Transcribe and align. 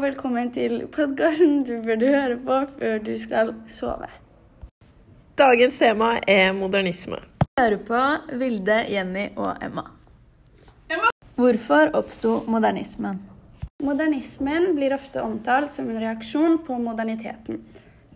og 0.00 0.06
velkommen 0.06 0.48
til 0.48 0.86
podkasten 0.88 1.58
du 1.68 1.74
burde 1.84 2.08
høre 2.08 2.36
på 2.40 2.54
før 2.78 3.02
du 3.04 3.10
skal 3.20 3.50
sove. 3.68 4.06
Dagens 5.36 5.76
tema 5.76 6.14
er 6.24 6.54
modernisme. 6.56 7.18
Hører 7.60 7.76
på 7.84 8.00
Vilde, 8.40 8.78
Jenny 8.88 9.26
og 9.36 9.60
Emma. 9.60 9.84
Hvorfor 11.36 11.92
oppsto 12.00 12.32
modernismen? 12.48 13.20
Modernismen 13.84 14.70
blir 14.78 14.96
ofte 14.96 15.20
omtalt 15.20 15.76
som 15.76 15.90
en 15.92 16.00
reaksjon 16.00 16.62
på 16.64 16.80
moderniteten. 16.80 17.60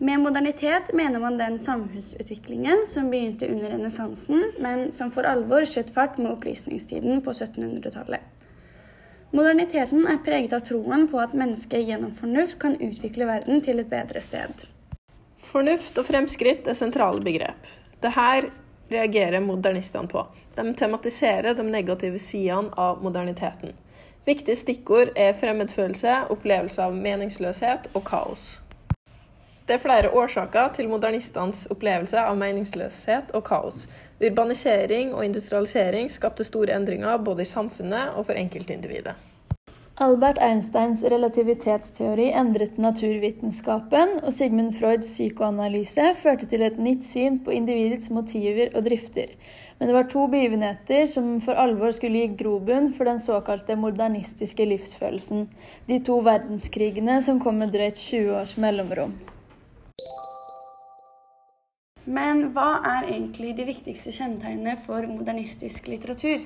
Med 0.01 0.23
modernitet 0.25 0.89
mener 0.93 1.21
man 1.21 1.37
den 1.37 1.59
samfunnsutviklingen 1.61 2.87
som 2.89 3.13
begynte 3.13 3.51
under 3.51 3.77
renessansen, 3.77 4.41
men 4.57 4.89
som 4.91 5.13
for 5.13 5.29
alvor 5.29 5.69
skjøt 5.69 5.93
fart 5.93 6.17
med 6.17 6.33
opplysningstiden 6.33 7.21
på 7.21 7.35
1700-tallet. 7.37 8.34
Moderniteten 9.31 10.05
er 10.07 10.19
preget 10.25 10.53
av 10.53 10.61
troen 10.67 11.07
på 11.09 11.19
at 11.19 11.33
mennesket 11.33 11.87
gjennom 11.87 12.13
fornuft 12.15 12.59
kan 12.61 12.77
utvikle 12.77 13.25
verden 13.29 13.63
til 13.65 13.81
et 13.81 13.89
bedre 13.89 14.21
sted. 14.21 14.67
Fornuft 15.45 15.97
og 15.97 16.07
fremskritt 16.07 16.67
er 16.67 16.77
sentrale 16.77 17.23
begrep. 17.25 17.71
Dette 18.03 18.51
reagerer 18.91 19.41
modernistene 19.41 20.07
på. 20.07 20.25
De 20.55 20.73
tematiserer 20.77 21.55
de 21.57 21.63
negative 21.63 22.19
sidene 22.19 22.69
av 22.77 23.01
moderniteten. 23.03 23.73
Viktige 24.25 24.57
stikkord 24.57 25.11
er 25.15 25.35
fremmedfølelse, 25.37 26.13
opplevelse 26.33 26.81
av 26.81 26.95
meningsløshet 26.97 27.91
og 27.93 28.05
kaos. 28.07 28.45
Det 29.67 29.75
er 29.75 29.81
flere 29.81 30.09
årsaker 30.13 30.71
til 30.77 30.89
modernistenes 30.89 31.65
opplevelse 31.73 32.21
av 32.21 32.37
meningsløshet 32.37 33.31
og 33.33 33.43
kaos. 33.45 33.85
Urbanisering 34.23 35.13
og 35.13 35.25
industrialisering 35.25 36.07
skapte 36.11 36.45
store 36.47 36.75
endringer 36.77 37.17
både 37.19 37.43
i 37.43 37.49
samfunnet 37.49 38.15
og 38.15 38.29
for 38.29 38.39
enkeltindividet. 38.39 39.15
Albert 39.99 40.39
Einsteins 40.43 41.03
relativitetsteori 41.07 42.29
endret 42.35 42.77
naturvitenskapen, 42.79 44.17
og 44.23 44.33
Sigmund 44.35 44.73
Freuds 44.79 45.07
psykoanalyse 45.07 46.09
førte 46.19 46.47
til 46.51 46.65
et 46.67 46.79
nytt 46.79 47.03
syn 47.07 47.37
på 47.43 47.51
individets 47.55 48.09
motiver 48.11 48.71
og 48.75 48.87
drifter. 48.87 49.31
Men 49.79 49.87
det 49.87 49.95
var 49.95 50.09
to 50.11 50.25
begivenheter 50.31 51.07
som 51.11 51.37
for 51.43 51.59
alvor 51.59 51.91
skulle 51.95 52.23
gi 52.23 52.35
grobunn 52.39 52.93
for 52.95 53.07
den 53.07 53.19
såkalte 53.23 53.75
modernistiske 53.79 54.67
livsfølelsen. 54.67 55.47
De 55.87 55.99
to 56.03 56.21
verdenskrigene 56.23 57.21
som 57.23 57.39
kom 57.43 57.59
med 57.63 57.75
drøyt 57.75 57.99
20 57.99 58.35
års 58.39 58.55
mellomrom. 58.59 59.15
Men 62.05 62.51
hva 62.53 62.79
er 62.85 63.07
egentlig 63.09 63.55
de 63.57 63.65
viktigste 63.65 64.13
kjennetegnene 64.13 64.77
for 64.85 65.07
modernistisk 65.09 65.89
litteratur? 65.89 66.43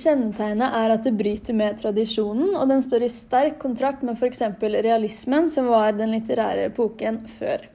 Kjennetegnet 0.00 0.74
er 0.74 0.90
at 0.90 1.04
det 1.06 1.12
bryter 1.14 1.54
med 1.54 1.76
tradisjonen, 1.78 2.56
og 2.56 2.66
den 2.72 2.80
står 2.82 3.04
i 3.04 3.12
sterk 3.12 3.60
kontrakt 3.62 4.02
med 4.02 4.16
f.eks. 4.18 4.42
realismen, 4.64 5.46
som 5.52 5.68
var 5.70 5.92
den 5.94 6.16
litterære 6.16 6.70
epoken 6.72 7.20
før. 7.36 7.68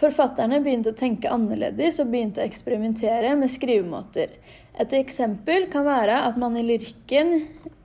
Forfatterne 0.00 0.62
begynte 0.64 0.94
å 0.94 0.96
tenke 0.96 1.30
annerledes 1.30 2.00
og 2.00 2.10
begynte 2.10 2.40
å 2.40 2.48
eksperimentere 2.48 3.36
med 3.36 3.52
skrivemåter. 3.52 4.32
Et 4.80 4.94
eksempel 4.96 5.68
kan 5.70 5.84
være 5.84 6.16
at 6.26 6.40
man 6.40 6.56
i 6.56 6.64
lyrken 6.64 7.34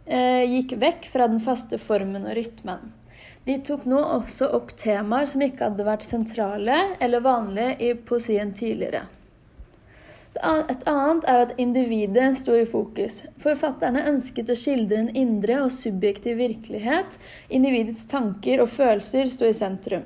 eh, 0.08 0.48
gikk 0.56 0.78
vekk 0.80 1.10
fra 1.12 1.28
den 1.28 1.44
faste 1.44 1.78
formen 1.82 2.24
og 2.24 2.38
rytmen. 2.40 2.94
De 3.46 3.60
tok 3.62 3.84
nå 3.86 4.00
også 4.02 4.48
opp 4.58 4.72
temaer 4.82 5.28
som 5.30 5.44
ikke 5.46 5.68
hadde 5.68 5.86
vært 5.86 6.06
sentrale 6.06 6.80
eller 7.04 7.22
vanlige 7.26 7.76
i 7.86 7.92
poesien 8.10 8.56
tidligere. 8.58 9.04
Et 10.36 10.82
annet 10.90 11.28
er 11.32 11.44
at 11.46 11.54
individet 11.62 12.34
sto 12.42 12.56
i 12.58 12.66
fokus. 12.68 13.22
Forfatterne 13.40 14.04
ønsket 14.10 14.50
å 14.52 14.58
skildre 14.60 14.98
en 15.04 15.14
indre 15.16 15.62
og 15.64 15.72
subjektiv 15.72 16.42
virkelighet. 16.42 17.16
Individets 17.54 18.04
tanker 18.12 18.66
og 18.66 18.74
følelser 18.74 19.32
sto 19.32 19.48
i 19.48 19.56
sentrum. 19.56 20.04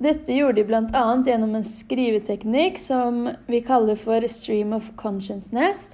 Dette 0.00 0.32
gjorde 0.32 0.60
de 0.60 0.66
bl.a. 0.68 1.04
gjennom 1.26 1.54
en 1.58 1.66
skriveteknikk 1.66 2.80
som 2.80 3.30
vi 3.48 3.62
kaller 3.64 4.00
for 4.00 4.24
stream 4.30 4.72
of 4.76 4.88
consciousness. 5.00 5.90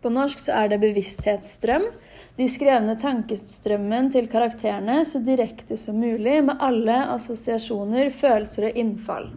På 0.00 0.12
norsk 0.12 0.46
så 0.46 0.56
er 0.62 0.72
det 0.72 0.82
bevissthetsstrøm. 0.84 1.90
De 2.36 2.44
skrevne 2.52 2.98
tankestrømmen 3.00 4.10
til 4.12 4.26
karakterene 4.28 4.98
så 5.08 5.22
direkte 5.24 5.78
som 5.80 5.96
mulig, 5.96 6.42
med 6.44 6.60
alle 6.60 6.98
assosiasjoner, 7.14 8.10
følelser 8.12 8.68
og 8.68 8.80
innfall. 8.82 9.30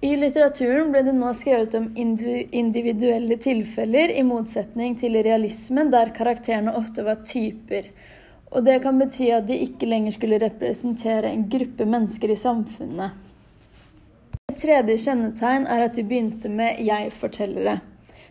I 0.00 0.14
litteraturen 0.16 0.88
ble 0.94 1.02
det 1.04 1.12
nå 1.12 1.34
skrevet 1.36 1.74
om 1.76 1.90
individuelle 2.00 3.36
tilfeller, 3.36 4.14
i 4.16 4.24
motsetning 4.24 4.94
til 4.96 5.18
realismen, 5.20 5.90
der 5.92 6.14
karakterene 6.16 6.72
ofte 6.78 7.04
var 7.04 7.20
typer. 7.28 7.90
Og 8.50 8.64
det 8.64 8.78
kan 8.82 8.96
bety 8.98 9.28
at 9.36 9.44
de 9.50 9.60
ikke 9.66 9.90
lenger 9.90 10.16
skulle 10.16 10.40
representere 10.40 11.28
en 11.28 11.44
gruppe 11.52 11.84
mennesker 11.84 12.32
i 12.32 12.40
samfunnet. 12.40 13.20
Et 14.48 14.56
tredje 14.64 14.96
kjennetegn 15.04 15.68
er 15.68 15.84
at 15.84 16.00
de 16.00 16.08
begynte 16.08 16.48
med 16.48 16.80
jeg-fortellere. 16.88 17.76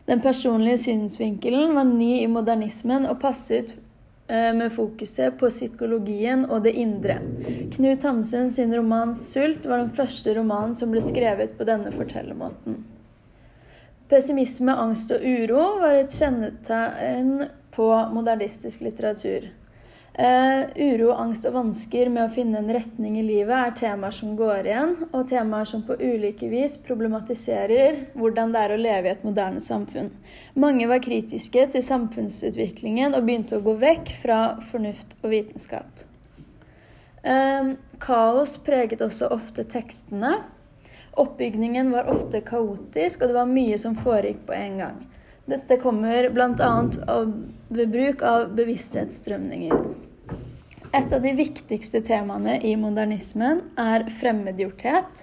Den 0.10 0.22
personlige 0.22 0.78
synsvinkelen 0.78 1.76
var 1.76 1.84
ny 1.84 2.16
i 2.24 2.28
modernismen 2.28 3.04
og 3.06 3.20
passet 3.22 3.76
eh, 4.26 4.50
med 4.58 4.72
fokuset 4.74 5.36
på 5.38 5.52
psykologien 5.54 6.48
og 6.48 6.64
det 6.66 6.74
indre. 6.82 7.20
Knut 7.76 8.08
Hamsun 8.08 8.50
sin 8.50 8.74
roman 8.74 9.14
'Sult' 9.14 9.68
var 9.70 9.84
den 9.84 9.92
første 9.94 10.34
romanen 10.34 10.74
som 10.76 10.90
ble 10.90 11.04
skrevet 11.06 11.54
på 11.60 11.68
denne 11.70 11.94
fortellermåten. 11.94 12.80
Pessimisme, 14.10 14.74
angst 14.74 15.14
og 15.14 15.22
uro 15.22 15.62
var 15.84 16.00
et 16.00 16.18
kjennetegn 16.18 17.46
på 17.78 17.92
modernistisk 18.10 18.82
litteratur. 18.82 19.46
Uh, 20.20 20.66
uro, 20.76 21.14
angst 21.16 21.46
og 21.48 21.54
vansker 21.56 22.10
med 22.12 22.26
å 22.26 22.32
finne 22.34 22.60
en 22.60 22.72
retning 22.76 23.14
i 23.22 23.24
livet 23.24 23.56
er 23.56 23.76
temaer 23.78 24.12
som 24.12 24.34
går 24.36 24.66
igjen, 24.68 24.90
og 25.16 25.30
temaer 25.30 25.70
som 25.70 25.86
på 25.88 25.96
ulike 25.96 26.50
vis 26.52 26.74
problematiserer 26.84 28.02
hvordan 28.20 28.52
det 28.52 28.64
er 28.66 28.74
å 28.76 28.80
leve 28.82 29.08
i 29.08 29.14
et 29.14 29.24
moderne 29.24 29.64
samfunn. 29.64 30.10
Mange 30.60 30.90
var 30.92 31.00
kritiske 31.06 31.64
til 31.72 31.86
samfunnsutviklingen 31.88 33.16
og 33.16 33.30
begynte 33.30 33.62
å 33.62 33.64
gå 33.64 33.78
vekk 33.80 34.12
fra 34.26 34.40
fornuft 34.74 35.16
og 35.22 35.32
vitenskap. 35.32 36.04
Uh, 37.24 37.80
kaos 38.04 38.58
preget 38.68 39.06
også 39.06 39.32
ofte 39.32 39.64
tekstene. 39.72 40.34
Oppbygningen 41.16 41.96
var 41.96 42.12
ofte 42.12 42.44
kaotisk, 42.44 43.24
og 43.24 43.32
det 43.32 43.40
var 43.40 43.56
mye 43.56 43.80
som 43.80 43.96
foregikk 44.04 44.44
på 44.52 44.60
en 44.60 44.84
gang. 44.84 45.00
Dette 45.48 45.80
kommer 45.82 46.28
bl.a. 46.36 46.70
ved 47.72 47.96
bruk 47.96 48.28
av 48.28 48.52
bevissthetsstrømninger. 48.60 49.99
Et 50.90 51.12
av 51.14 51.22
de 51.22 51.32
viktigste 51.38 52.00
temaene 52.02 52.56
i 52.66 52.72
modernismen 52.80 53.60
er 53.78 54.08
fremmedgjorthet. 54.18 55.20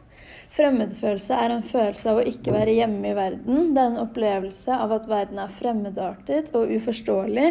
Fremmedfølelse 0.54 1.38
er 1.42 1.54
en 1.56 1.64
følelse 1.66 2.12
av 2.12 2.20
å 2.20 2.26
ikke 2.30 2.54
være 2.54 2.76
hjemme 2.76 3.08
i 3.10 3.16
verden. 3.18 3.72
Det 3.74 3.82
er 3.82 3.88
en 3.90 3.98
opplevelse 4.04 4.76
av 4.84 4.94
at 4.94 5.08
verden 5.10 5.40
er 5.42 5.56
fremmedartet 5.56 6.52
og 6.54 6.70
uforståelig, 6.70 7.48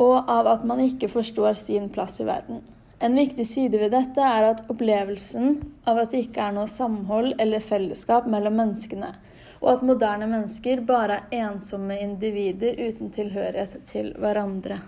og 0.00 0.32
av 0.32 0.48
at 0.54 0.64
man 0.64 0.80
ikke 0.86 1.10
forstår 1.12 1.52
sin 1.60 1.90
plass 1.92 2.16
i 2.24 2.28
verden. 2.30 2.64
En 3.04 3.20
viktig 3.20 3.44
side 3.44 3.76
ved 3.82 3.92
dette 3.92 4.24
er 4.24 4.48
at 4.48 4.64
opplevelsen 4.72 5.60
av 5.84 6.00
at 6.00 6.16
det 6.16 6.24
ikke 6.24 6.48
er 6.48 6.56
noe 6.56 6.70
samhold 6.70 7.36
eller 7.44 7.60
fellesskap 7.60 8.24
mellom 8.24 8.56
menneskene, 8.62 9.12
og 9.60 9.70
at 9.76 9.84
moderne 9.84 10.32
mennesker 10.32 10.80
bare 10.88 11.20
er 11.28 11.44
ensomme 11.44 12.00
individer 12.00 12.80
uten 12.80 13.12
tilhørighet 13.12 13.82
til 13.92 14.14
hverandre. 14.16 14.80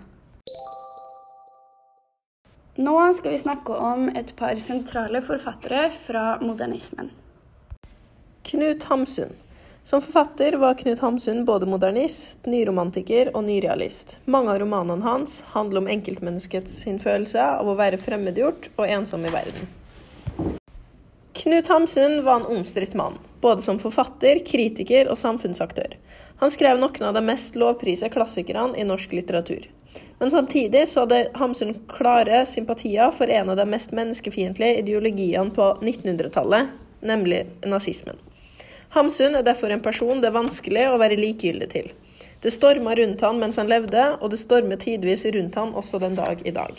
Nå 2.77 3.13
skal 3.13 3.31
vi 3.31 3.37
snakke 3.41 3.73
om 3.73 4.03
et 4.13 4.35
par 4.37 4.59
sentrale 4.61 5.17
forfattere 5.25 5.87
fra 5.89 6.35
modernismen. 6.41 7.07
Knut 8.45 8.83
Hamsun. 8.83 9.31
Som 9.83 10.01
forfatter 10.01 10.53
var 10.61 10.75
Knut 10.77 10.99
Hamsun 11.01 11.39
både 11.45 11.65
modernist, 11.65 12.37
nyromantiker 12.45 13.31
og 13.33 13.47
nyrealist. 13.47 14.19
Mange 14.29 14.53
av 14.53 14.59
romanene 14.61 15.01
hans 15.01 15.39
handler 15.55 15.81
om 15.81 15.89
enkeltmenneskets 15.89 16.75
følelse 17.01 17.41
av 17.41 17.65
å 17.65 17.73
være 17.79 17.97
fremmedgjort 17.97 18.69
og 18.75 18.85
ensom 18.85 19.25
i 19.25 19.33
verden. 19.33 19.73
Knut 21.41 21.73
Hamsun 21.73 22.19
var 22.29 22.43
en 22.43 22.59
omstridt 22.59 22.93
mann, 22.93 23.17
både 23.41 23.65
som 23.65 23.81
forfatter, 23.81 24.43
kritiker 24.45 25.09
og 25.09 25.17
samfunnsaktør. 25.17 25.97
Han 26.45 26.53
skrev 26.53 26.77
noen 26.77 27.09
av 27.09 27.17
de 27.17 27.25
mest 27.25 27.57
lovprisa 27.57 28.13
klassikerne 28.13 28.77
i 28.77 28.85
norsk 28.85 29.17
litteratur. 29.17 29.65
Men 30.19 30.31
samtidig 30.31 30.87
så 30.89 31.03
hadde 31.05 31.27
Hamsun 31.37 31.75
klare 31.91 32.45
sympatier 32.49 33.11
for 33.13 33.29
en 33.29 33.49
av 33.53 33.59
de 33.59 33.65
mest 33.69 33.93
menneskefiendtlige 33.95 34.81
ideologiene 34.81 35.53
på 35.53 35.69
1900-tallet, 35.81 36.73
nemlig 37.05 37.45
nazismen. 37.65 38.17
Hamsun 38.95 39.35
er 39.35 39.45
derfor 39.45 39.69
en 39.69 39.83
person 39.83 40.21
det 40.21 40.31
er 40.31 40.37
vanskelig 40.37 40.87
å 40.89 40.99
være 41.01 41.19
likegyldig 41.19 41.69
til. 41.73 41.89
Det 42.41 42.53
storma 42.53 42.95
rundt 42.95 43.21
han 43.25 43.39
mens 43.41 43.57
han 43.57 43.69
levde, 43.69 44.03
og 44.21 44.31
det 44.31 44.41
stormer 44.41 44.79
tidvis 44.81 45.25
rundt 45.35 45.57
han 45.57 45.73
også 45.77 45.99
den 46.01 46.17
dag 46.17 46.41
i 46.45 46.53
dag. 46.53 46.77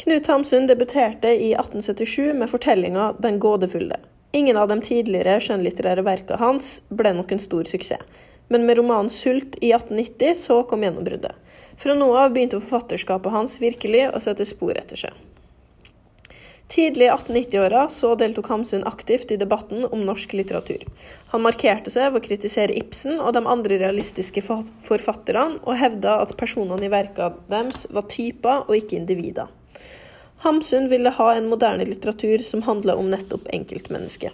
Knut 0.00 0.26
Hamsun 0.28 0.66
debuterte 0.68 1.30
i 1.32 1.52
1877 1.54 2.34
med 2.34 2.50
fortellinga 2.50 3.14
'Den 3.18 3.40
gådefulle'. 3.40 4.00
Ingen 4.32 4.56
av 4.56 4.68
de 4.68 4.80
tidligere 4.80 5.38
skjønnlitterære 5.40 6.04
verka 6.04 6.36
hans 6.36 6.82
ble 6.90 7.12
nok 7.14 7.32
en 7.32 7.38
stor 7.38 7.64
suksess, 7.64 8.02
men 8.48 8.66
med 8.66 8.78
romanen 8.78 9.10
'Sult' 9.10 9.58
i 9.60 9.72
1890 9.72 10.34
så 10.34 10.62
kom 10.62 10.82
gjennombruddet. 10.82 11.32
Fra 11.76 11.94
nå 11.94 12.10
av 12.16 12.32
begynte 12.32 12.60
forfatterskapet 12.60 13.32
hans 13.32 13.60
virkelig 13.60 14.08
å 14.10 14.20
sette 14.22 14.46
spor 14.46 14.76
etter 14.78 15.00
seg. 15.06 15.24
Tidlig 16.68 17.06
i 17.06 17.10
1890-åra 17.10 17.88
så 17.92 18.14
deltok 18.14 18.48
Hamsun 18.48 18.86
aktivt 18.88 19.30
i 19.30 19.36
debatten 19.36 19.84
om 19.84 20.06
norsk 20.06 20.32
litteratur. 20.32 20.80
Han 21.34 21.44
markerte 21.44 21.92
seg 21.92 22.08
ved 22.12 22.22
å 22.22 22.24
kritisere 22.24 22.76
Ibsen 22.78 23.20
og 23.20 23.34
de 23.36 23.42
andre 23.46 23.78
realistiske 23.82 24.42
forfatterne, 24.42 25.58
og 25.62 25.76
hevda 25.78 26.16
at 26.22 26.32
personene 26.40 26.86
i 26.86 26.92
verka 26.92 27.34
deres 27.52 27.84
var 27.92 28.08
typer 28.08 28.64
og 28.64 28.78
ikke 28.78 28.96
individer. 28.96 29.52
Hamsun 30.44 30.88
ville 30.90 31.12
ha 31.14 31.28
en 31.34 31.50
moderne 31.52 31.84
litteratur 31.88 32.42
som 32.44 32.64
handla 32.64 32.96
om 33.00 33.12
nettopp 33.12 33.46
enkeltmennesket. 33.52 34.32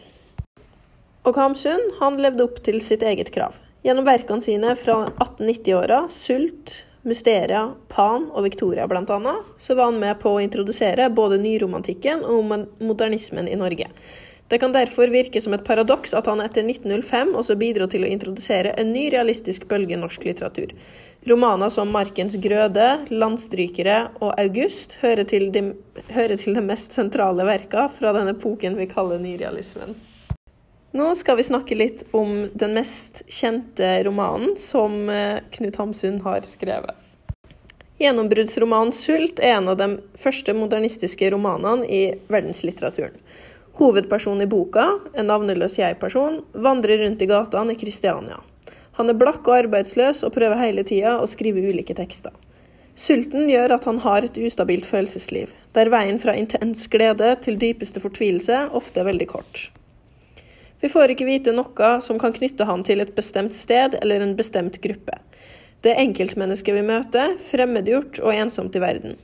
Og 1.26 1.36
Hamsun 1.36 1.82
han 1.98 2.16
levde 2.22 2.46
opp 2.46 2.62
til 2.64 2.80
sitt 2.82 3.02
eget 3.06 3.34
krav. 3.34 3.58
Gjennom 3.82 4.04
verkene 4.04 4.44
sine 4.44 4.74
fra 4.76 5.06
1890-åra, 5.16 6.08
'Sult', 6.12 6.84
Mysteria, 7.02 7.62
Pan 7.88 8.26
og 8.28 8.44
Victoria 8.44 8.84
bl.a., 8.86 9.36
så 9.56 9.74
var 9.74 9.88
han 9.88 10.00
med 10.02 10.18
på 10.20 10.34
å 10.34 10.40
introdusere 10.44 11.06
både 11.16 11.38
nyromantikken 11.40 12.20
og 12.28 12.66
modernismen 12.76 13.48
i 13.48 13.56
Norge. 13.56 13.88
Det 14.52 14.58
kan 14.58 14.74
derfor 14.74 15.08
virke 15.08 15.40
som 15.40 15.54
et 15.56 15.64
paradoks 15.64 16.12
at 16.18 16.28
han 16.28 16.42
etter 16.44 16.66
1905 16.66 17.32
også 17.40 17.56
bidro 17.56 17.86
til 17.88 18.04
å 18.04 18.10
introdusere 18.10 18.74
en 18.82 18.92
ny 18.92 19.06
realistisk 19.14 19.64
bølge 19.70 19.96
norsk 19.96 20.28
litteratur. 20.28 20.74
Romaner 21.24 21.72
som 21.72 21.88
'Markens 21.88 22.36
grøde', 22.36 23.08
'Landstrykere' 23.08 24.10
og 24.20 24.34
'August' 24.36 25.00
hører 25.00 25.24
til 25.24 25.52
de, 25.52 25.72
hører 26.12 26.36
til 26.36 26.54
de 26.54 26.60
mest 26.60 26.92
sentrale 26.92 27.48
verka 27.48 27.88
fra 27.88 28.12
den 28.12 28.28
epoken 28.28 28.76
vi 28.76 28.86
kaller 28.86 29.18
nyrealismen. 29.18 29.96
Nå 30.92 31.12
skal 31.14 31.36
vi 31.38 31.42
snakke 31.46 31.76
litt 31.78 32.00
om 32.10 32.48
den 32.58 32.72
mest 32.74 33.22
kjente 33.30 33.92
romanen 34.02 34.56
som 34.58 35.06
eh, 35.08 35.38
Knut 35.54 35.76
Hamsun 35.78 36.18
har 36.24 36.42
skrevet. 36.42 36.96
Gjennombruddsromanen 38.00 38.90
'Sult' 38.90 39.38
er 39.38 39.60
en 39.60 39.70
av 39.70 39.76
de 39.78 39.88
første 40.18 40.50
modernistiske 40.56 41.30
romanene 41.30 41.86
i 41.86 42.02
verdenslitteraturen. 42.26 43.14
Hovedpersonen 43.78 44.42
i 44.42 44.50
boka, 44.50 44.88
en 45.14 45.30
navneløs 45.30 45.78
jeg-person, 45.78 46.42
vandrer 46.52 47.04
rundt 47.04 47.22
i 47.22 47.30
gatene 47.30 47.76
i 47.76 47.78
Kristiania. 47.78 48.42
Han 48.98 49.14
er 49.14 49.20
blakk 49.20 49.46
og 49.46 49.60
arbeidsløs 49.60 50.24
og 50.26 50.34
prøver 50.34 50.58
hele 50.58 50.82
tida 50.82 51.20
å 51.20 51.28
skrive 51.30 51.62
ulike 51.70 51.94
tekster. 51.94 52.34
Sulten 52.98 53.46
gjør 53.46 53.78
at 53.78 53.86
han 53.86 54.02
har 54.02 54.26
et 54.26 54.42
ustabilt 54.42 54.90
følelsesliv, 54.90 55.54
der 55.72 55.94
veien 55.94 56.18
fra 56.18 56.34
intens 56.34 56.88
glede 56.90 57.36
til 57.44 57.62
dypeste 57.62 58.02
fortvilelse 58.02 58.66
ofte 58.74 59.04
er 59.04 59.14
veldig 59.14 59.36
kort. 59.38 59.70
Vi 60.80 60.88
får 60.88 61.12
ikke 61.12 61.28
vite 61.28 61.52
noe 61.52 61.90
som 62.00 62.18
kan 62.20 62.32
knytte 62.32 62.64
han 62.64 62.84
til 62.86 63.02
et 63.04 63.12
bestemt 63.16 63.52
sted 63.52 63.98
eller 64.00 64.24
en 64.24 64.36
bestemt 64.38 64.80
gruppe. 64.80 65.18
Det 65.84 65.92
enkeltmennesket 65.96 66.76
vi 66.76 66.84
møter, 66.84 67.36
fremmedgjort 67.50 68.20
og 68.20 68.34
ensomt 68.34 68.76
i 68.76 68.82
verden. 68.82 69.16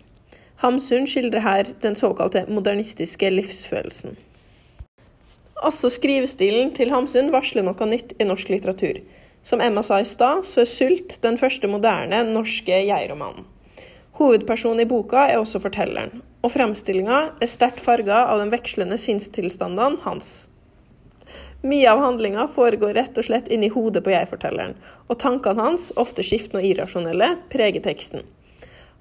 Hamsun 0.62 1.04
skildrer 1.08 1.44
her 1.44 1.68
den 1.82 1.96
såkalte 1.96 2.46
modernistiske 2.48 3.28
livsfølelsen. 3.32 4.16
Også 5.64 5.90
skrivestilen 5.92 6.72
til 6.76 6.92
Hamsun 6.92 7.28
varsler 7.32 7.64
noe 7.64 7.88
nytt 7.88 8.14
i 8.20 8.24
norsk 8.28 8.52
litteratur. 8.52 9.00
Som 9.46 9.60
Emma 9.60 9.82
sa 9.84 10.00
i 10.00 10.04
stad, 10.04 10.44
så 10.44 10.60
er 10.60 10.68
'Sult' 10.68 11.20
den 11.22 11.38
første 11.38 11.68
moderne 11.68 12.24
norske 12.32 12.72
jeg-romanen. 12.72 13.44
Hovedpersonen 14.18 14.80
i 14.80 14.88
boka 14.88 15.28
er 15.28 15.38
også 15.38 15.60
fortelleren, 15.60 16.22
og 16.42 16.50
framstillinga 16.50 17.32
er 17.40 17.46
sterkt 17.46 17.80
farga 17.80 18.24
av 18.32 18.40
de 18.40 18.50
vekslende 18.50 18.96
sinnstilstandene 18.96 20.00
hans. 20.02 20.48
Mye 21.66 21.92
av 21.92 21.98
handlinga 21.98 22.44
foregår 22.54 22.94
rett 22.94 23.16
og 23.18 23.24
slett 23.26 23.48
inni 23.50 23.66
hodet 23.74 24.04
på 24.06 24.12
jeg-fortelleren, 24.12 24.76
og 25.10 25.18
tankene 25.18 25.64
hans, 25.64 25.88
ofte 25.98 26.22
skiftende 26.22 26.60
og 26.60 26.68
irrasjonelle, 26.68 27.32
preger 27.50 27.82
teksten. 27.82 28.22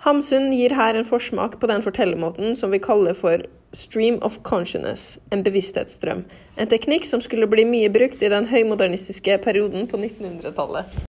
Hamsun 0.02 0.48
gir 0.50 0.74
her 0.74 0.98
en 0.98 1.06
forsmak 1.06 1.60
på 1.62 1.70
den 1.70 1.86
fortellermåten 1.86 2.56
som 2.58 2.74
vi 2.74 2.80
kaller 2.82 3.14
for 3.14 3.44
stream 3.76 4.18
of 4.26 4.40
consciousness, 4.48 5.20
en 5.30 5.44
bevissthetsstrøm. 5.46 6.24
En 6.58 6.72
teknikk 6.72 7.06
som 7.06 7.22
skulle 7.22 7.50
bli 7.52 7.68
mye 7.70 7.92
brukt 7.94 8.26
i 8.26 8.32
den 8.34 8.50
høymodernistiske 8.50 9.38
perioden 9.46 9.86
på 9.92 10.02
1900-tallet. 10.02 11.06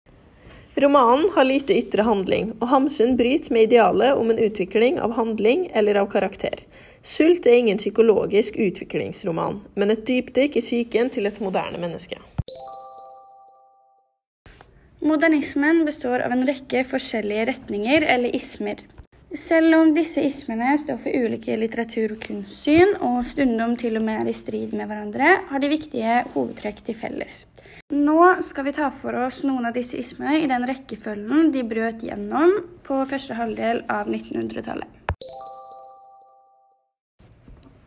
Romanen 0.83 1.29
har 1.37 1.47
lite 1.47 1.77
ytre 1.79 2.03
handling, 2.03 2.56
og 2.59 2.67
Hamsun 2.73 3.15
bryter 3.21 3.55
med 3.55 3.69
idealet 3.69 4.19
om 4.19 4.35
en 4.35 4.43
utvikling 4.43 4.99
av 4.99 5.15
handling 5.15 5.69
eller 5.71 6.03
av 6.03 6.11
karakter. 6.11 6.67
Sult 7.05 7.45
er 7.45 7.59
ingen 7.61 7.77
psykologisk 7.77 8.56
utviklingsroman, 8.56 9.59
men 9.77 9.93
et 9.93 10.06
dypdykk 10.09 10.55
i 10.56 10.62
psyken 10.65 11.11
til 11.12 11.29
et 11.29 11.41
moderne 11.45 11.77
menneske. 11.83 12.17
Modernismen 15.05 15.83
består 15.85 16.25
av 16.25 16.33
en 16.33 16.47
rekke 16.49 16.81
forskjellige 16.89 17.45
retninger 17.51 18.06
eller 18.09 18.33
ismer. 18.33 18.81
Selv 19.37 19.77
om 19.77 19.93
disse 19.93 20.23
ismene 20.25 20.71
står 20.81 21.03
for 21.05 21.27
ulike 21.27 21.59
litteratur- 21.61 22.17
og 22.17 22.25
kunstsyn, 22.25 22.97
og 23.05 23.21
stundom 23.29 23.77
til 23.77 24.01
og 24.01 24.06
med 24.09 24.23
er 24.23 24.33
i 24.33 24.37
strid 24.41 24.73
med 24.73 24.89
hverandre, 24.89 25.37
har 25.51 25.61
de 25.61 25.73
viktige 25.75 26.23
hovedtrekk 26.33 26.81
til 26.89 26.97
felles. 26.97 27.43
Nå 27.93 28.17
skal 28.49 28.71
vi 28.71 28.77
ta 28.81 28.89
for 28.89 29.27
oss 29.27 29.45
noen 29.45 29.69
av 29.69 29.77
disse 29.77 30.01
ismene 30.01 30.41
i 30.41 30.49
den 30.49 30.65
rekkefølgen 30.71 31.53
de 31.53 31.69
brøt 31.69 32.01
gjennom 32.06 32.62
på 32.87 33.05
første 33.11 33.37
halvdel 33.37 33.85
av 33.93 34.09
1900-tallet. 34.09 35.04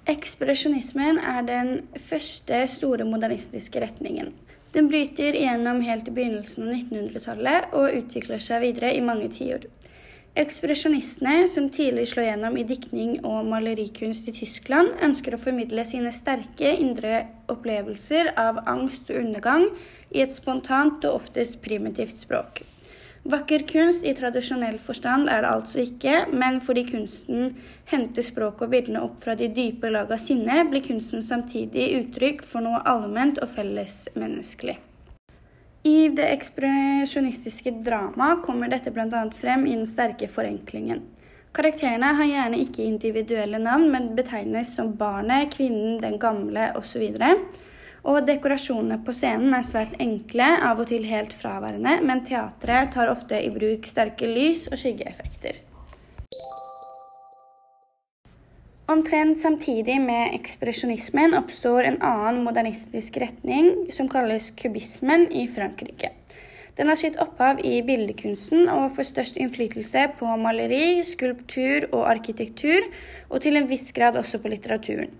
Ekspresjonismen 0.07 1.17
er 1.19 1.41
den 1.43 1.69
første 1.99 2.61
store 2.71 3.03
modernistiske 3.03 3.81
retningen. 3.83 4.29
Den 4.71 4.87
bryter 4.87 5.35
igjennom 5.35 5.81
helt 5.83 6.05
til 6.07 6.15
begynnelsen 6.15 6.69
av 6.69 6.77
1900-tallet 6.77 7.73
og 7.75 7.97
utvikler 7.97 8.39
seg 8.45 8.63
videre 8.63 8.93
i 8.95 9.01
mange 9.03 9.27
tiår. 9.35 9.65
Ekspresjonistene, 10.39 11.41
som 11.51 11.67
tidlig 11.73 12.05
slår 12.13 12.29
gjennom 12.29 12.55
i 12.55 12.63
diktning 12.69 13.17
og 13.27 13.49
malerikunst 13.51 14.31
i 14.31 14.35
Tyskland, 14.37 14.93
ønsker 15.03 15.35
å 15.35 15.41
formidle 15.43 15.83
sine 15.89 16.15
sterke 16.15 16.71
indre 16.77 17.25
opplevelser 17.51 18.31
av 18.39 18.63
angst 18.63 19.11
og 19.11 19.19
undergang 19.25 19.67
i 20.15 20.23
et 20.23 20.31
spontant 20.31 21.03
og 21.03 21.19
oftest 21.19 21.59
primitivt 21.65 22.15
språk. 22.15 22.63
Vakker 23.27 23.65
kunst 23.67 24.05
i 24.07 24.13
tradisjonell 24.15 24.77
forstand 24.79 25.27
er 25.27 25.41
det 25.43 25.49
altså 25.51 25.81
ikke, 25.83 26.13
men 26.31 26.61
fordi 26.63 26.85
kunsten 26.87 27.57
henter 27.91 28.23
språket 28.23 28.63
og 28.63 28.71
bildene 28.71 29.01
opp 29.03 29.17
fra 29.25 29.35
de 29.35 29.49
dype 29.51 29.89
lag 29.91 30.13
av 30.15 30.21
sinne, 30.23 30.61
blir 30.71 30.85
kunsten 30.85 31.25
samtidig 31.25 31.89
uttrykk 31.97 32.45
for 32.47 32.63
noe 32.63 32.79
allment 32.87 33.41
og 33.43 33.51
fellesmenneskelig. 33.51 34.77
I 35.83 35.97
det 36.15 36.29
ekspresjonistiske 36.37 37.75
dramaet 37.83 38.45
kommer 38.47 38.71
dette 38.71 38.95
bl.a. 38.95 39.25
frem 39.35 39.67
i 39.67 39.75
den 39.75 39.85
sterke 39.87 40.31
forenklingen. 40.31 41.03
Karakterene 41.57 42.13
har 42.15 42.31
gjerne 42.31 42.63
ikke 42.63 42.87
individuelle 42.87 43.59
navn, 43.59 43.89
men 43.91 44.13
betegnes 44.15 44.71
som 44.79 44.95
barnet, 44.95 45.51
kvinnen, 45.51 45.99
den 45.99 46.15
gamle 46.21 46.69
osv. 46.79 47.09
Og 48.03 48.19
dekorasjonene 48.27 48.99
på 49.05 49.15
scenen 49.15 49.55
er 49.57 49.65
svært 49.65 49.95
enkle, 50.03 50.49
av 50.63 50.83
og 50.83 50.91
til 50.91 51.07
helt 51.09 51.33
fraværende, 51.33 51.97
men 52.05 52.25
teatret 52.27 52.93
tar 52.93 53.09
ofte 53.11 53.39
i 53.41 53.49
bruk 53.53 53.87
sterke 53.89 54.29
lys- 54.29 54.67
og 54.69 54.77
skyggeeffekter. 54.77 55.63
Omtrent 58.87 59.41
samtidig 59.41 59.97
med 59.99 60.31
ekspresjonismen 60.37 61.33
oppstår 61.35 61.89
en 61.89 61.97
annen 62.07 62.45
modernistisk 62.45 63.17
retning 63.19 63.91
som 63.91 64.07
kalles 64.07 64.53
kubismen 64.55 65.25
i 65.27 65.43
Frankrike. 65.51 66.13
Den 66.77 66.87
har 66.87 66.95
sitt 66.95 67.17
opphav 67.19 67.59
i 67.65 67.81
bildekunsten 67.83 68.69
og 68.71 68.93
får 68.95 69.09
størst 69.09 69.41
innflytelse 69.41 70.05
på 70.19 70.39
maleri, 70.39 71.01
skulptur 71.03 71.89
og 71.89 72.05
arkitektur, 72.13 72.85
og 73.27 73.41
til 73.43 73.59
en 73.59 73.67
viss 73.67 73.91
grad 73.91 74.15
også 74.21 74.39
på 74.39 74.53
litteraturen. 74.53 75.11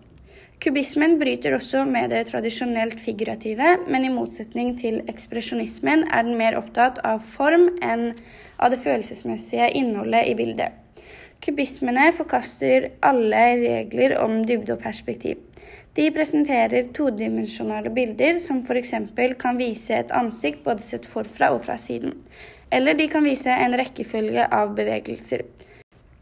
Kubismen 0.58 1.20
bryter 1.20 1.54
også 1.54 1.84
med 1.86 2.10
det 2.10 2.24
tradisjonelt 2.32 2.98
figurative, 3.00 3.76
men 3.86 4.06
i 4.08 4.10
motsetning 4.10 4.72
til 4.80 5.04
ekspresjonismen 5.12 6.08
er 6.10 6.26
den 6.26 6.40
mer 6.40 6.58
opptatt 6.58 6.98
av 7.06 7.22
form 7.22 7.68
enn 7.86 8.08
av 8.58 8.74
det 8.74 8.80
følelsesmessige 8.82 9.68
innholdet 9.78 10.32
i 10.32 10.34
bildet. 10.40 11.04
Kubismene 11.46 12.08
forkaster 12.18 12.90
alle 13.06 13.44
regler 13.62 14.16
om 14.18 14.40
dybde 14.50 14.74
og 14.74 14.82
perspektiv. 14.82 15.38
De 15.94 16.10
presenterer 16.14 16.90
todimensjonale 16.94 17.94
bilder 17.94 18.42
som 18.42 18.64
f.eks. 18.66 18.96
kan 19.38 19.62
vise 19.62 19.94
et 19.94 20.12
ansikt 20.14 20.66
både 20.66 20.82
sett 20.90 21.06
forfra 21.06 21.52
og 21.54 21.64
fra 21.70 21.78
siden. 21.78 22.18
Eller 22.74 22.98
de 22.98 23.06
kan 23.14 23.26
vise 23.26 23.54
en 23.54 23.78
rekkefølge 23.78 24.50
av 24.50 24.74
bevegelser. 24.78 25.46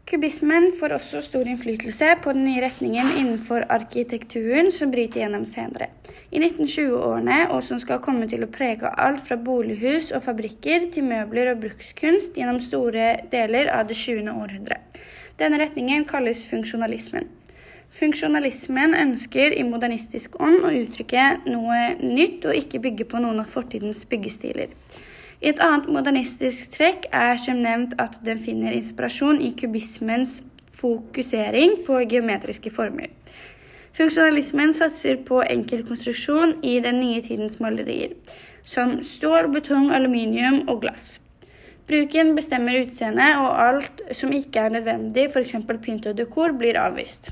Kubismen 0.06 0.68
får 0.78 0.92
også 0.94 1.20
stor 1.24 1.48
innflytelse 1.50 2.12
på 2.22 2.30
den 2.36 2.44
nye 2.46 2.60
retningen 2.62 3.08
innenfor 3.18 3.64
arkitekturen 3.74 4.68
som 4.70 4.92
bryter 4.92 5.24
gjennom 5.24 5.42
senere. 5.50 5.88
I 6.30 6.38
1920-årene, 6.38 7.38
og 7.50 7.64
som 7.66 7.80
skal 7.82 7.98
komme 8.04 8.28
til 8.30 8.46
å 8.46 8.50
prege 8.54 8.92
alt 9.02 9.24
fra 9.26 9.34
bolighus 9.48 10.12
og 10.14 10.22
fabrikker 10.28 10.86
til 10.94 11.08
møbler 11.08 11.50
og 11.50 11.64
brukskunst 11.64 12.38
gjennom 12.38 12.62
store 12.62 13.08
deler 13.34 13.72
av 13.74 13.90
det 13.90 13.98
20. 13.98 14.30
århundre. 14.30 14.78
Denne 15.42 15.58
retningen 15.64 16.06
kalles 16.06 16.44
funksjonalismen. 16.52 17.26
Funksjonalismen 17.98 18.94
ønsker 18.94 19.58
i 19.58 19.66
modernistisk 19.66 20.38
ånd 20.38 20.62
å 20.68 20.74
uttrykke 20.84 21.26
noe 21.50 21.96
nytt 21.98 22.46
og 22.46 22.54
ikke 22.54 22.84
bygge 22.86 23.10
på 23.10 23.26
noen 23.26 23.42
av 23.42 23.50
fortidens 23.50 24.06
byggestiler. 24.06 24.70
Et 25.40 25.58
annet 25.60 25.88
modernistisk 25.92 26.70
trekk 26.72 27.10
er 27.12 27.36
som 27.40 27.58
nevnt 27.60 27.92
at 28.00 28.16
den 28.24 28.38
finner 28.40 28.72
inspirasjon 28.72 29.40
i 29.44 29.50
kubismens 29.58 30.38
fokusering 30.76 31.76
på 31.86 32.00
geometriske 32.08 32.72
former. 32.72 33.12
Funksjonalismen 33.96 34.74
satser 34.76 35.20
på 35.28 35.42
enkel 35.44 35.84
konstruksjon 35.88 36.58
i 36.64 36.78
den 36.84 37.00
nye 37.00 37.22
tidens 37.24 37.60
malerier, 37.60 38.16
som 38.64 38.98
stål, 39.04 39.48
betong, 39.52 39.90
aluminium 39.92 40.62
og 40.68 40.82
glass. 40.84 41.18
Bruken 41.86 42.34
bestemmer 42.36 42.80
utseendet, 42.82 43.38
og 43.38 43.60
alt 43.62 44.02
som 44.16 44.32
ikke 44.34 44.66
er 44.66 44.74
nødvendig, 44.74 45.28
f.eks. 45.30 45.54
pynt 45.84 46.08
og 46.10 46.18
dekor, 46.18 46.56
blir 46.58 46.80
avvist. 46.80 47.30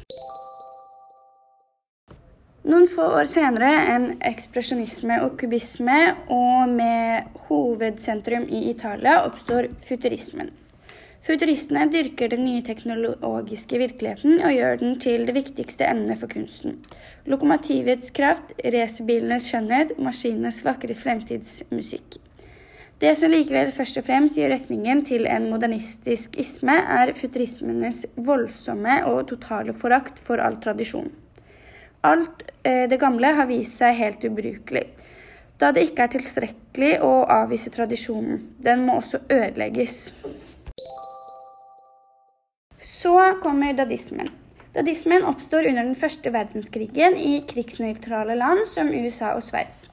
Noen 2.65 2.87
få 2.89 3.05
år 3.19 3.27
senere 3.29 3.69
en 3.93 4.05
ekspresjonisme 4.25 5.19
og 5.21 5.35
kubisme, 5.37 5.97
og 6.33 6.71
med 6.73 7.27
hovedsentrum 7.51 8.47
i 8.49 8.71
Italia, 8.71 9.19
oppstår 9.27 9.67
futurismen. 9.85 10.49
Futuristene 11.25 11.83
dyrker 11.93 12.31
den 12.33 12.47
nye 12.47 12.63
teknologiske 12.65 13.81
virkeligheten 13.83 14.39
og 14.39 14.55
gjør 14.57 14.81
den 14.81 14.97
til 15.01 15.27
det 15.29 15.35
viktigste 15.37 15.85
emnet 15.91 16.23
for 16.23 16.33
kunsten. 16.33 16.79
Lokomotivets 17.29 18.09
kraft, 18.17 18.55
racerbilenes 18.65 19.51
skjønnhet, 19.51 19.93
maskinenes 20.01 20.63
vakre 20.65 20.97
fremtidsmusikk. 20.97 22.17
Det 23.01 23.13
som 23.21 23.33
likevel 23.33 23.75
først 23.77 24.01
og 24.01 24.07
fremst 24.09 24.41
gjør 24.41 24.55
retningen 24.55 25.05
til 25.05 25.29
en 25.29 25.51
modernistisk 25.53 26.41
isme, 26.41 26.79
er 26.81 27.13
futurismenes 27.19 28.07
voldsomme 28.17 29.03
og 29.13 29.27
totale 29.35 29.77
forakt 29.77 30.17
for 30.17 30.41
all 30.41 30.57
tradisjon. 30.65 31.13
Alt 32.05 32.43
eh, 32.63 32.85
det 32.91 32.99
gamle 33.01 33.31
har 33.33 33.49
vist 33.49 33.81
seg 33.81 33.97
helt 33.97 34.25
ubrukelig, 34.29 34.83
da 35.57 35.71
det 35.73 35.87
ikke 35.87 36.05
er 36.05 36.13
tilstrekkelig 36.13 36.91
å 37.01 37.13
avvise 37.33 37.73
tradisjonen. 37.73 38.43
Den 38.61 38.85
må 38.85 38.99
også 39.01 39.23
ødelegges. 39.33 40.13
Så 42.85 43.15
kommer 43.41 43.73
dadismen. 43.73 44.29
Dadismen 44.75 45.25
oppstår 45.25 45.71
under 45.71 45.87
den 45.87 45.97
første 45.97 46.33
verdenskrigen 46.35 47.17
i 47.17 47.39
krigsnøytrale 47.49 48.37
land 48.37 48.67
som 48.69 48.93
USA 48.93 49.33
og 49.39 49.45
Sveits. 49.47 49.87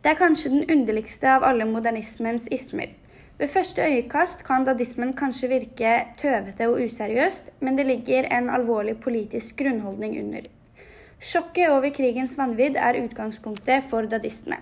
Det 0.00 0.14
er 0.14 0.20
kanskje 0.20 0.54
den 0.54 0.68
underligste 0.72 1.28
av 1.36 1.44
alle 1.44 1.68
modernismens 1.68 2.48
ismer. 2.54 2.94
Ved 3.38 3.52
første 3.52 3.84
øyekast 3.84 4.40
kan 4.46 4.64
dadismen 4.64 5.12
kanskje 5.18 5.52
virke 5.52 5.96
tøvete 6.16 6.70
og 6.70 6.80
useriøst, 6.86 7.52
men 7.60 7.76
det 7.76 7.90
ligger 7.92 8.30
en 8.32 8.48
alvorlig 8.50 8.96
politisk 9.04 9.60
grunnholdning 9.60 10.16
under. 10.22 10.48
Sjokket 11.18 11.72
over 11.74 11.90
krigens 11.90 12.36
vanvidd 12.38 12.76
er 12.78 12.94
utgangspunktet 13.00 13.88
for 13.90 14.06
dadistene. 14.06 14.60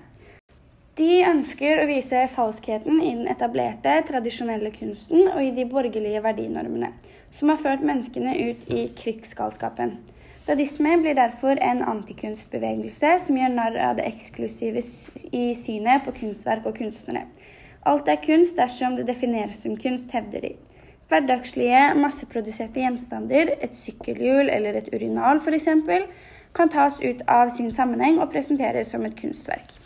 De 0.97 1.21
ønsker 1.29 1.83
å 1.83 1.89
vise 1.91 2.23
falskheten 2.33 3.03
i 3.05 3.11
den 3.13 3.27
etablerte, 3.29 3.99
tradisjonelle 4.09 4.71
kunsten 4.73 5.27
og 5.29 5.43
i 5.45 5.51
de 5.53 5.67
borgerlige 5.69 6.23
verdinormene, 6.25 6.95
som 7.29 7.53
har 7.53 7.61
ført 7.61 7.85
menneskene 7.85 8.33
ut 8.49 8.63
i 8.73 8.87
krigsgalskapen. 8.97 9.99
Dadisme 10.47 10.95
blir 11.03 11.19
derfor 11.19 11.61
en 11.61 11.83
antikunstbevegelse 11.85 13.11
som 13.27 13.37
gjør 13.37 13.53
narr 13.53 13.77
av 13.91 13.99
det 13.99 14.07
eksklusive 14.09 14.81
i 15.37 15.51
synet 15.59 16.07
på 16.07 16.15
kunstverk 16.23 16.71
og 16.71 16.79
kunstnere. 16.79 17.27
Alt 17.85 18.09
er 18.09 18.23
kunst 18.23 18.57
dersom 18.57 18.97
det 18.97 19.05
defineres 19.11 19.61
som 19.67 19.77
kunst, 19.77 20.09
hevder 20.17 20.47
de. 20.47 20.55
Hverdagslige, 21.11 21.83
masseproduserte 22.01 22.81
gjenstander, 22.81 23.53
et 23.61 23.77
sykkelhjul 23.77 24.49
eller 24.49 24.81
et 24.81 24.89
urinal 24.95 25.43
f.eks., 25.45 25.69
kan 26.57 26.73
tas 26.73 27.01
ut 27.05 27.21
av 27.29 27.53
sin 27.55 27.73
sammenheng 27.75 28.21
og 28.23 28.33
presenteres 28.33 28.91
som 28.95 29.05
et 29.07 29.17
kunstverk. 29.19 29.77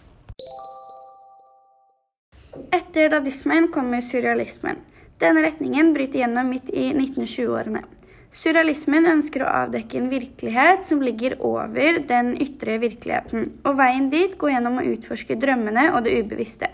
Etter 2.75 3.11
dadismen 3.13 3.69
kommer 3.75 4.03
surrealismen. 4.05 4.79
Denne 5.21 5.43
retningen 5.45 5.93
bryter 5.95 6.23
gjennom 6.23 6.49
midt 6.51 6.71
i 6.73 6.91
1920-årene. 6.95 7.83
Surrealismen 8.31 9.09
ønsker 9.11 9.43
å 9.43 9.53
avdekke 9.65 9.99
en 9.99 10.11
virkelighet 10.11 10.85
som 10.87 11.03
ligger 11.03 11.35
over 11.43 11.99
den 12.07 12.37
ytre 12.39 12.79
virkeligheten, 12.79 13.49
og 13.67 13.79
veien 13.81 14.07
dit 14.13 14.37
går 14.39 14.55
gjennom 14.55 14.79
å 14.79 14.87
utforske 14.93 15.35
drømmene 15.43 15.89
og 15.97 16.05
det 16.07 16.15
ubevisste. 16.23 16.71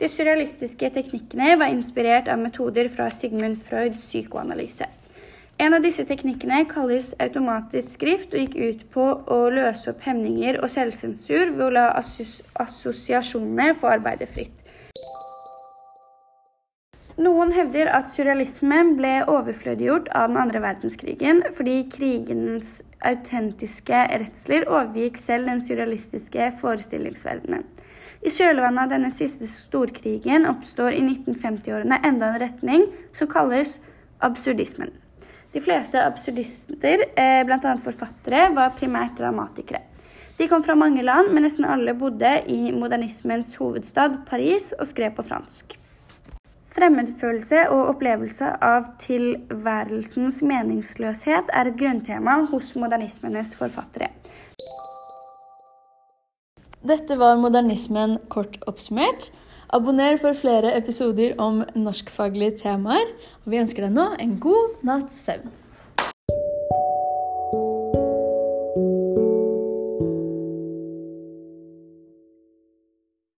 De 0.00 0.08
surrealistiske 0.08 0.88
teknikkene 0.92 1.54
var 1.60 1.72
inspirert 1.72 2.28
av 2.32 2.40
metoder 2.40 2.88
fra 2.92 3.10
Sigmund 3.12 3.60
Freuds 3.64 4.08
psykoanalyse. 4.08 4.88
En 5.56 5.72
av 5.72 5.80
disse 5.80 6.04
teknikkene 6.04 6.66
kalles 6.68 7.14
automatisk 7.22 7.94
skrift 7.94 8.34
og 8.36 8.42
gikk 8.42 8.56
ut 8.56 8.82
på 8.92 9.04
å 9.32 9.38
løse 9.48 9.88
opp 9.88 10.02
hemninger 10.04 10.58
og 10.60 10.68
selvsensur 10.68 11.54
ved 11.54 11.62
å 11.64 11.72
la 11.72 11.84
assosiasjonene 11.96 13.70
få 13.80 13.94
arbeide 13.94 14.28
fritt. 14.28 14.66
Noen 17.16 17.54
hevder 17.56 17.88
at 17.96 18.10
surrealismen 18.12 18.90
ble 18.98 19.14
overflødiggjort 19.32 20.10
av 20.12 20.28
den 20.28 20.36
andre 20.42 20.60
verdenskrigen 20.60 21.40
fordi 21.56 21.78
krigens 21.94 22.74
autentiske 23.00 24.02
redsler 24.12 24.68
overgikk 24.68 25.16
selv 25.16 25.48
den 25.48 25.64
surrealistiske 25.64 26.50
forestillingsverdenen. 26.60 27.64
I 28.20 28.34
kjølvannet 28.36 28.84
av 28.84 28.92
denne 28.92 29.12
siste 29.14 29.48
storkrigen 29.48 30.44
oppstår 30.52 30.92
i 30.98 31.00
1950-årene 31.06 32.02
enda 32.04 32.34
en 32.34 32.40
retning 32.44 32.86
som 33.16 33.32
kalles 33.32 33.78
absurdismen. 34.20 34.92
De 35.56 35.60
fleste 35.60 35.96
absurdister, 36.04 37.00
eh, 37.16 37.42
bl.a. 37.48 37.70
forfattere, 37.80 38.50
var 38.52 38.74
primært 38.76 39.14
dramatikere. 39.16 39.78
De 40.36 40.44
kom 40.50 40.60
fra 40.60 40.74
mange 40.76 41.00
land, 41.00 41.30
men 41.32 41.46
nesten 41.46 41.64
alle 41.64 41.94
bodde 41.96 42.28
i 42.52 42.74
modernismens 42.76 43.54
hovedstad 43.56 44.18
Paris 44.28 44.74
og 44.76 44.90
skrev 44.90 45.14
på 45.16 45.24
fransk. 45.24 45.78
Fremmedfølelse 46.76 47.62
og 47.72 47.94
opplevelse 47.94 48.50
av 48.68 48.90
tilværelsens 49.00 50.42
meningsløshet 50.44 51.48
er 51.48 51.72
et 51.72 51.80
grunntema 51.80 52.36
hos 52.52 52.74
modernismenes 52.76 53.54
forfattere. 53.56 54.10
Dette 56.84 57.16
var 57.16 57.40
modernismen 57.40 58.18
kort 58.28 58.60
oppsummert. 58.68 59.32
Abonner 59.74 60.18
for 60.22 60.36
flere 60.38 60.76
episoder 60.78 61.34
om 61.42 61.64
norskfaglige 61.74 62.58
temaer. 62.62 63.08
Og 63.44 63.52
vi 63.52 63.62
ønsker 63.62 63.86
deg 63.86 63.96
nå 63.96 64.10
en 64.22 64.36
god 64.42 64.76
natts 64.86 65.24
søvn. 65.26 65.54